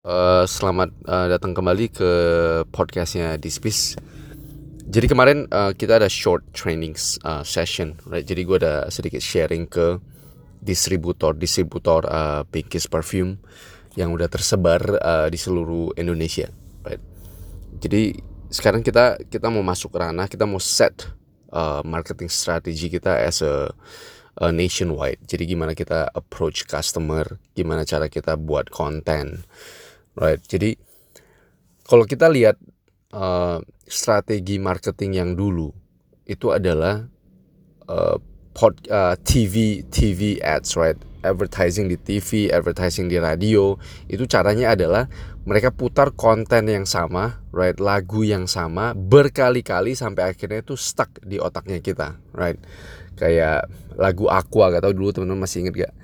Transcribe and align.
Uh, 0.00 0.48
selamat 0.48 0.96
uh, 1.12 1.28
datang 1.28 1.52
kembali 1.52 1.92
ke 1.92 2.12
podcastnya 2.72 3.36
Dispis. 3.36 4.00
Jadi 4.88 5.04
kemarin 5.04 5.44
uh, 5.52 5.76
kita 5.76 6.00
ada 6.00 6.08
short 6.08 6.40
training 6.56 6.96
uh, 7.20 7.44
session, 7.44 8.00
right? 8.08 8.24
Jadi 8.24 8.48
gue 8.48 8.56
ada 8.64 8.88
sedikit 8.88 9.20
sharing 9.20 9.68
ke 9.68 10.00
distributor 10.64 11.36
distributor 11.36 12.08
uh, 12.08 12.48
Pinkies 12.48 12.88
Perfume 12.88 13.44
yang 13.92 14.16
udah 14.16 14.24
tersebar 14.32 14.80
uh, 15.04 15.28
di 15.28 15.36
seluruh 15.36 15.92
Indonesia, 16.00 16.48
right? 16.80 17.04
Jadi 17.84 18.16
sekarang 18.48 18.80
kita 18.80 19.20
kita 19.28 19.52
mau 19.52 19.60
masuk 19.60 20.00
ranah, 20.00 20.32
kita 20.32 20.48
mau 20.48 20.64
set 20.64 21.12
uh, 21.52 21.84
marketing 21.84 22.32
strategi 22.32 22.88
kita 22.88 23.20
as 23.20 23.44
a 23.44 23.68
nationwide. 24.48 25.20
Jadi 25.28 25.44
gimana 25.44 25.76
kita 25.76 26.08
approach 26.16 26.64
customer, 26.64 27.36
gimana 27.52 27.84
cara 27.84 28.08
kita 28.08 28.40
buat 28.40 28.72
konten 28.72 29.44
right. 30.16 30.40
Jadi 30.42 30.74
kalau 31.86 32.06
kita 32.06 32.30
lihat 32.30 32.56
uh, 33.14 33.58
strategi 33.86 34.62
marketing 34.62 35.18
yang 35.18 35.30
dulu 35.34 35.74
itu 36.26 36.54
adalah 36.54 37.02
uh, 37.90 38.16
pod, 38.54 38.78
uh, 38.86 39.18
TV 39.20 39.82
TV 39.90 40.38
ads 40.38 40.78
right? 40.78 40.98
Advertising 41.20 41.90
di 41.90 42.00
TV 42.00 42.48
advertising 42.48 43.10
di 43.10 43.20
radio 43.20 43.76
itu 44.08 44.24
caranya 44.24 44.72
adalah 44.72 45.04
mereka 45.44 45.74
putar 45.74 46.14
konten 46.14 46.70
yang 46.70 46.86
sama 46.86 47.42
right? 47.50 47.76
Lagu 47.82 48.22
yang 48.22 48.46
sama 48.46 48.94
berkali-kali 48.94 49.98
sampai 49.98 50.32
akhirnya 50.32 50.62
itu 50.62 50.78
stuck 50.78 51.10
di 51.20 51.42
otaknya 51.42 51.82
kita 51.82 52.16
right? 52.32 52.60
Kayak 53.18 53.68
lagu 53.98 54.30
Aqua 54.32 54.72
gak 54.72 54.86
tau 54.86 54.94
dulu 54.96 55.12
teman-teman 55.12 55.44
masih 55.44 55.66
inget 55.66 55.90
gak 55.90 55.94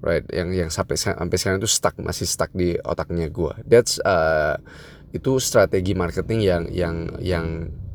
right 0.00 0.24
yang 0.32 0.52
yang 0.52 0.70
sampai 0.72 0.96
sampai 0.96 1.36
sekarang 1.36 1.60
itu 1.60 1.70
stuck 1.70 1.94
masih 2.00 2.24
stuck 2.24 2.50
di 2.56 2.76
otaknya 2.84 3.28
gue 3.28 3.52
that's 3.68 4.00
uh, 4.02 4.56
itu 5.10 5.42
strategi 5.42 5.92
marketing 5.92 6.40
yang 6.40 6.64
yang 6.70 6.96
yang 7.18 7.46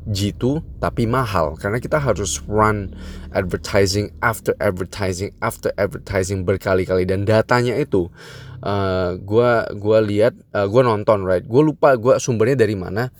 jitu 0.06 0.62
tapi 0.78 1.04
mahal. 1.04 1.58
Karena 1.58 1.82
kita 1.82 1.98
harus 1.98 2.38
run 2.46 2.94
advertising 3.34 4.14
after 4.22 4.54
advertising 4.62 5.34
after 5.42 5.74
advertising 5.76 6.46
berkali-kali. 6.46 7.02
Dan 7.04 7.26
datanya 7.26 7.74
itu 7.76 8.08
uh, 8.62 9.18
gua 9.18 9.66
gua 9.74 9.98
lihat 9.98 10.38
uh, 10.54 10.70
gua 10.70 10.86
nonton 10.86 11.26
right? 11.26 11.44
Gue 11.44 11.62
lupa 11.66 11.98
gue 11.98 12.16
sumbernya 12.22 12.62
dari 12.62 12.78
mana. 12.78 13.10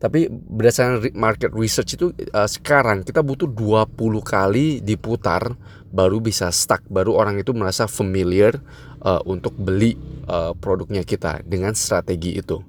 Tapi 0.00 0.32
berdasarkan 0.32 1.12
market 1.12 1.52
research 1.52 2.00
itu 2.00 2.08
uh, 2.32 2.48
sekarang 2.48 3.04
kita 3.04 3.20
butuh 3.20 3.44
20 3.44 3.92
kali 4.24 4.80
diputar 4.80 5.44
baru 5.90 6.22
bisa 6.22 6.48
stuck, 6.54 6.86
baru 6.86 7.18
orang 7.18 7.42
itu 7.42 7.50
merasa 7.50 7.90
familiar 7.90 8.58
uh, 9.02 9.20
untuk 9.26 9.54
beli 9.58 9.98
uh, 10.30 10.54
produknya 10.54 11.02
kita 11.02 11.42
dengan 11.44 11.74
strategi 11.74 12.38
itu. 12.38 12.62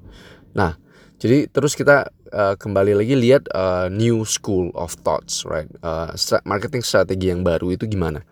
Nah, 0.58 0.75
jadi 1.22 1.45
terus 1.47 1.77
kita 1.77 2.09
uh, 2.33 2.58
kembali 2.58 2.97
lagi 2.97 3.14
lihat 3.14 3.45
uh, 3.53 3.88
new 3.94 4.25
school 4.25 4.73
of 4.73 4.97
thoughts, 5.05 5.45
right? 5.45 5.69
Uh, 5.86 6.09
marketing 6.44 6.81
strategi 6.81 7.30
yang 7.30 7.45
baru 7.45 7.77
itu 7.77 7.86
gimana? 7.86 8.25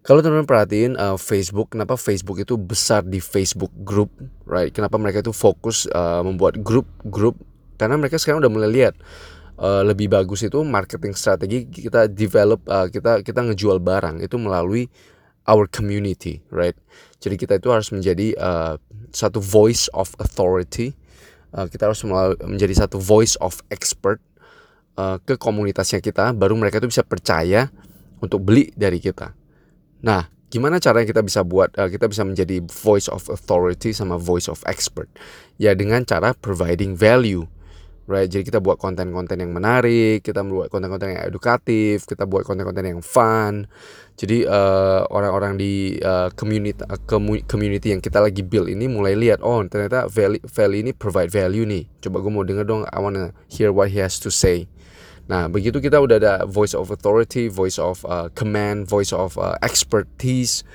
Kalau 0.00 0.24
teman-teman 0.24 0.48
perhatiin 0.48 0.92
uh, 0.96 1.20
Facebook, 1.20 1.76
kenapa 1.76 2.00
Facebook 2.00 2.40
itu 2.40 2.56
besar 2.56 3.04
di 3.04 3.20
Facebook 3.20 3.70
group, 3.84 4.08
right? 4.48 4.72
Kenapa 4.72 4.96
mereka 4.96 5.20
itu 5.20 5.36
fokus 5.36 5.84
uh, 5.92 6.24
membuat 6.24 6.56
grup-grup? 6.64 7.36
Karena 7.76 8.00
mereka 8.00 8.16
sekarang 8.16 8.40
udah 8.40 8.52
mulai 8.52 8.70
lihat 8.72 8.96
uh, 9.60 9.84
lebih 9.84 10.08
bagus 10.08 10.42
itu 10.42 10.64
marketing 10.64 11.12
strategi 11.12 11.68
kita 11.68 12.08
develop 12.08 12.64
uh, 12.66 12.88
kita 12.88 13.20
kita 13.20 13.44
ngejual 13.44 13.78
barang 13.78 14.24
itu 14.24 14.40
melalui 14.40 14.88
our 15.46 15.68
community 15.68 16.40
right? 16.48 16.76
Jadi 17.20 17.36
kita 17.36 17.60
itu 17.60 17.68
harus 17.68 17.92
menjadi 17.92 18.32
uh, 18.40 18.80
satu 19.12 19.44
voice 19.44 19.92
of 19.92 20.08
authority. 20.16 20.96
Uh, 21.52 21.68
kita 21.68 21.90
harus 21.90 22.00
menjadi 22.46 22.86
satu 22.86 22.96
voice 23.02 23.34
of 23.42 23.58
expert 23.68 24.22
uh, 24.94 25.18
ke 25.20 25.34
komunitasnya 25.34 25.98
kita 25.98 26.30
baru 26.32 26.54
mereka 26.54 26.78
itu 26.78 26.88
bisa 26.88 27.02
percaya 27.04 27.68
untuk 28.22 28.40
beli 28.40 28.70
dari 28.72 29.02
kita. 29.02 29.34
Nah 30.06 30.30
gimana 30.50 30.78
caranya 30.78 31.10
kita 31.10 31.22
bisa 31.26 31.42
buat 31.42 31.74
uh, 31.74 31.90
kita 31.90 32.06
bisa 32.06 32.22
menjadi 32.22 32.62
voice 32.64 33.10
of 33.10 33.26
authority 33.28 33.90
sama 33.90 34.16
voice 34.16 34.46
of 34.46 34.62
expert? 34.64 35.10
Ya 35.58 35.74
dengan 35.74 36.06
cara 36.06 36.32
providing 36.38 36.94
value 36.94 37.50
right 38.10 38.26
jadi 38.26 38.42
kita 38.42 38.58
buat 38.58 38.82
konten-konten 38.82 39.38
yang 39.38 39.54
menarik 39.54 40.26
kita 40.26 40.42
buat 40.42 40.66
konten-konten 40.66 41.14
yang 41.14 41.22
edukatif 41.22 42.02
kita 42.10 42.26
buat 42.26 42.42
konten-konten 42.42 42.82
yang 42.82 43.00
fun. 43.00 43.70
Jadi 44.20 44.44
uh, 44.44 45.08
orang-orang 45.08 45.56
di 45.56 45.96
uh, 46.04 46.28
community 46.36 46.76
uh, 46.84 47.00
community 47.48 47.94
yang 47.94 48.04
kita 48.04 48.20
lagi 48.20 48.44
build 48.44 48.68
ini 48.68 48.84
mulai 48.84 49.16
lihat 49.16 49.40
oh 49.40 49.64
ternyata 49.64 50.10
value 50.12 50.42
value 50.44 50.80
ini 50.84 50.92
provide 50.92 51.32
value 51.32 51.64
nih. 51.64 51.88
Coba 52.04 52.20
gue 52.20 52.32
mau 52.34 52.44
denger 52.44 52.66
dong 52.68 52.82
I 52.90 52.98
wanna 53.00 53.32
hear 53.48 53.72
what 53.72 53.88
he 53.94 54.02
has 54.02 54.20
to 54.20 54.28
say. 54.28 54.68
Nah, 55.30 55.46
begitu 55.46 55.78
kita 55.78 56.02
udah 56.02 56.18
ada 56.18 56.34
voice 56.42 56.74
of 56.74 56.90
authority, 56.90 57.46
voice 57.46 57.78
of 57.78 58.02
uh, 58.02 58.26
command, 58.34 58.90
voice 58.90 59.14
of 59.14 59.38
uh, 59.38 59.54
expertise, 59.62 60.66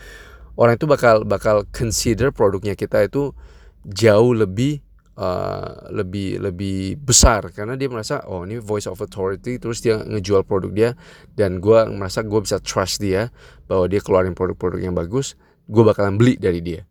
orang 0.55 0.79
itu 0.79 0.87
bakal 0.87 1.27
bakal 1.27 1.67
consider 1.75 2.31
produknya 2.31 2.79
kita 2.79 3.03
itu 3.03 3.35
jauh 3.83 4.31
lebih 4.31 4.84
uh, 5.19 5.89
lebih 5.91 6.39
lebih 6.39 6.99
besar. 6.99 7.51
Karena 7.51 7.75
dia 7.75 7.91
merasa 7.91 8.23
oh 8.27 8.43
ini 8.43 8.59
voice 8.59 8.87
of 8.87 8.99
authority 8.99 9.57
terus 9.59 9.83
dia 9.83 9.99
ngejual 9.99 10.47
produk 10.47 10.71
dia 10.71 10.89
dan 11.35 11.59
gue 11.59 11.79
merasa 11.91 12.23
gue 12.23 12.39
bisa 12.39 12.59
trust 12.61 13.03
dia 13.03 13.31
bahwa 13.67 13.89
dia 13.89 13.99
keluarin 13.99 14.37
produk-produk 14.37 14.79
yang 14.79 14.95
bagus 14.95 15.35
gue 15.65 15.83
bakalan 15.83 16.15
beli 16.15 16.37
dari 16.37 16.61
dia. 16.61 16.85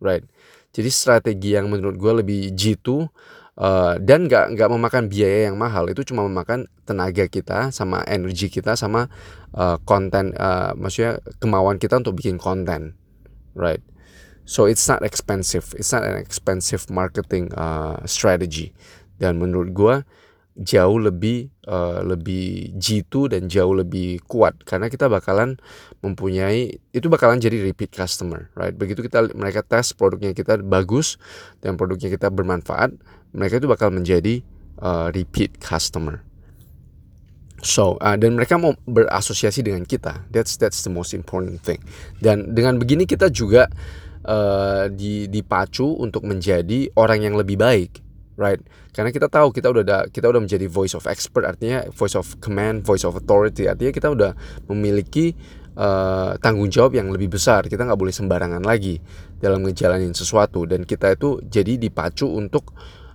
Right? 0.00 0.24
Jadi 0.70 0.88
strategi 0.88 1.58
yang 1.58 1.66
menurut 1.66 1.98
gue 1.98 2.12
lebih 2.22 2.54
jitu 2.54 3.10
uh, 3.60 3.94
dan 4.00 4.26
nggak 4.26 4.56
nggak 4.56 4.68
memakan 4.70 5.04
biaya 5.12 5.52
yang 5.52 5.56
mahal 5.60 5.86
itu 5.92 6.02
cuma 6.08 6.24
memakan 6.24 6.64
tenaga 6.88 7.28
kita 7.28 7.68
sama 7.70 8.02
energi 8.08 8.48
kita 8.48 8.74
sama 8.74 9.06
uh, 9.54 9.76
konten 9.84 10.32
uh, 10.34 10.72
maksudnya 10.74 11.20
kemauan 11.38 11.76
kita 11.76 12.00
untuk 12.00 12.16
bikin 12.16 12.40
konten 12.40 12.96
right 13.52 13.84
So 14.50 14.66
it's 14.66 14.90
not 14.90 15.06
expensive. 15.06 15.70
It's 15.78 15.94
not 15.94 16.02
an 16.02 16.18
expensive 16.18 16.90
marketing 16.90 17.54
uh, 17.54 18.02
strategy. 18.02 18.74
Dan 19.22 19.38
menurut 19.38 19.70
gue 19.70 19.94
jauh 20.58 20.98
lebih 20.98 21.54
uh, 21.70 22.02
lebih 22.02 22.74
jitu 22.74 23.30
dan 23.30 23.46
jauh 23.46 23.70
lebih 23.70 24.18
kuat 24.26 24.58
karena 24.66 24.90
kita 24.90 25.06
bakalan 25.06 25.54
mempunyai 26.02 26.82
itu 26.90 27.06
bakalan 27.06 27.38
jadi 27.38 27.62
repeat 27.62 27.94
customer, 27.94 28.50
right? 28.58 28.74
Begitu 28.74 29.06
kita 29.06 29.30
mereka 29.38 29.62
tes 29.62 29.94
produknya 29.94 30.34
kita 30.34 30.58
bagus 30.58 31.14
dan 31.62 31.78
produknya 31.78 32.10
kita 32.10 32.26
bermanfaat, 32.34 32.98
mereka 33.30 33.62
itu 33.62 33.70
bakal 33.70 33.94
menjadi 33.94 34.42
uh, 34.82 35.14
repeat 35.14 35.62
customer. 35.62 36.26
So 37.62 38.02
uh, 38.02 38.18
dan 38.18 38.34
mereka 38.34 38.58
mau 38.58 38.74
berasosiasi 38.90 39.62
dengan 39.62 39.86
kita. 39.86 40.26
That's 40.34 40.58
that's 40.58 40.82
the 40.82 40.90
most 40.90 41.14
important 41.14 41.62
thing. 41.62 41.78
Dan 42.18 42.58
dengan 42.58 42.82
begini 42.82 43.06
kita 43.06 43.30
juga 43.30 43.70
uh, 44.26 44.90
dipacu 45.28 45.96
untuk 45.96 46.26
menjadi 46.26 46.90
orang 46.96 47.24
yang 47.24 47.34
lebih 47.36 47.60
baik 47.60 48.00
right? 48.40 48.60
Karena 48.96 49.12
kita 49.12 49.28
tahu 49.28 49.52
kita 49.52 49.68
udah 49.68 49.84
ada, 49.84 49.98
kita 50.08 50.32
udah 50.32 50.40
menjadi 50.40 50.64
voice 50.64 50.96
of 50.96 51.04
expert 51.04 51.44
artinya 51.44 51.84
voice 51.92 52.16
of 52.16 52.40
command 52.40 52.80
voice 52.80 53.04
of 53.04 53.12
authority 53.12 53.68
artinya 53.68 53.92
kita 53.92 54.08
udah 54.08 54.32
memiliki 54.72 55.36
uh, 55.76 56.40
tanggung 56.40 56.72
jawab 56.72 56.96
yang 56.96 57.12
lebih 57.12 57.36
besar. 57.36 57.68
Kita 57.68 57.84
nggak 57.84 58.00
boleh 58.00 58.14
sembarangan 58.16 58.64
lagi 58.64 58.98
dalam 59.38 59.62
ngejalanin 59.68 60.16
sesuatu 60.16 60.64
dan 60.64 60.88
kita 60.88 61.14
itu 61.14 61.38
jadi 61.44 61.76
dipacu 61.76 62.26
untuk 62.26 62.72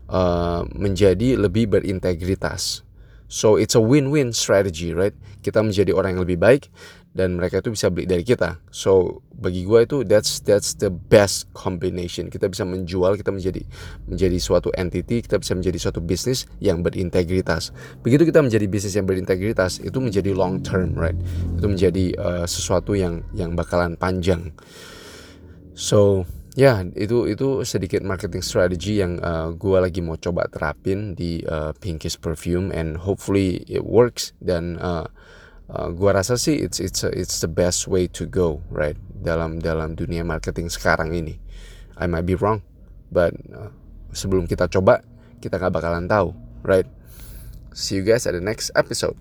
uh, 0.08 0.64
menjadi 0.78 1.36
lebih 1.42 1.74
berintegritas. 1.74 2.86
So 3.26 3.58
it's 3.58 3.74
a 3.74 3.82
win-win 3.82 4.32
strategy 4.32 4.94
right? 4.94 5.18
Kita 5.42 5.66
menjadi 5.66 5.92
orang 5.98 6.16
yang 6.16 6.24
lebih 6.24 6.38
baik 6.38 6.70
dan 7.16 7.40
mereka 7.40 7.64
itu 7.64 7.72
bisa 7.72 7.88
beli 7.88 8.04
dari 8.04 8.28
kita. 8.28 8.60
So 8.76 9.24
bagi 9.32 9.64
gue 9.64 9.88
itu 9.88 10.04
that's 10.04 10.44
that's 10.44 10.76
the 10.76 10.92
best 10.92 11.48
combination. 11.56 12.28
Kita 12.28 12.52
bisa 12.52 12.68
menjual, 12.68 13.16
kita 13.16 13.32
menjadi 13.32 13.64
menjadi 14.12 14.38
suatu 14.38 14.68
entity, 14.76 15.24
kita 15.24 15.40
bisa 15.40 15.56
menjadi 15.56 15.80
suatu 15.80 16.04
bisnis 16.04 16.44
yang 16.60 16.84
berintegritas. 16.84 17.72
Begitu 18.04 18.28
kita 18.28 18.44
menjadi 18.44 18.68
bisnis 18.68 19.00
yang 19.00 19.08
berintegritas, 19.08 19.80
itu 19.80 19.96
menjadi 20.04 20.36
long 20.36 20.60
term, 20.60 20.92
right? 21.00 21.16
Itu 21.56 21.72
menjadi 21.72 22.12
uh, 22.20 22.46
sesuatu 22.46 23.00
yang 23.00 23.24
yang 23.32 23.56
bakalan 23.56 23.96
panjang. 23.96 24.52
So 25.72 26.28
ya 26.56 26.84
itu 27.00 27.32
itu 27.32 27.64
sedikit 27.68 28.04
marketing 28.04 28.44
strategy 28.44 29.00
yang 29.00 29.20
uh, 29.24 29.56
gue 29.56 29.78
lagi 29.80 30.04
mau 30.04 30.20
coba 30.20 30.52
terapin 30.52 31.16
di 31.16 31.44
uh, 31.48 31.72
Pinkies 31.80 32.20
Perfume 32.20 32.72
and 32.76 33.00
hopefully 33.00 33.64
it 33.68 33.84
works 33.84 34.32
dan 34.40 34.80
uh, 34.80 35.08
uh, 35.72 35.90
gua 35.94 36.22
rasa 36.22 36.36
sih 36.36 36.58
it's 36.58 36.78
it's 36.82 37.02
a, 37.06 37.10
it's 37.14 37.42
the 37.42 37.50
best 37.50 37.90
way 37.90 38.06
to 38.10 38.26
go 38.26 38.62
right? 38.70 38.98
Dalam 39.26 39.62
dalam 39.62 39.98
dunia 39.98 40.22
marketing 40.22 40.70
sekarang 40.70 41.14
ini. 41.16 41.42
I 41.96 42.06
might 42.12 42.28
be 42.28 42.36
wrong 42.36 42.60
but 43.10 43.32
uh, 43.56 43.72
sebelum 44.12 44.46
kita 44.52 44.68
coba 44.68 45.00
kita 45.40 45.58
nggak 45.62 45.74
bakalan 45.74 46.06
tahu 46.12 46.36
right? 46.66 46.88
See 47.76 48.00
you 48.00 48.04
guys 48.08 48.24
at 48.28 48.36
the 48.36 48.44
next 48.44 48.72
episode 48.76 49.16